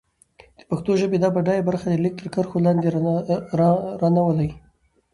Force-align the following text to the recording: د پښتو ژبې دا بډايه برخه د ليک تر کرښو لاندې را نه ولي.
د 0.57 0.59
پښتو 0.69 0.91
ژبې 1.01 1.17
دا 1.19 1.29
بډايه 1.35 1.67
برخه 1.69 1.87
د 1.89 1.95
ليک 2.03 2.15
تر 2.21 2.27
کرښو 2.35 2.63
لاندې 2.65 2.87
را 4.01 4.09
نه 4.15 4.21
ولي. 4.27 4.49